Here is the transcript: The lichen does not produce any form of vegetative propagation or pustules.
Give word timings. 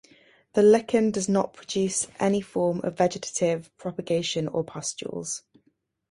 The 0.53 0.63
lichen 0.63 1.11
does 1.11 1.29
not 1.29 1.53
produce 1.53 2.07
any 2.19 2.41
form 2.41 2.81
of 2.83 2.97
vegetative 2.97 3.69
propagation 3.77 4.47
or 4.47 4.63
pustules. 4.63 5.43